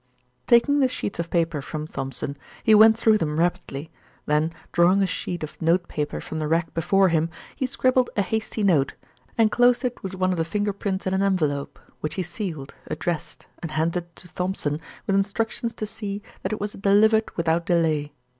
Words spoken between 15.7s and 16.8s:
to see that it was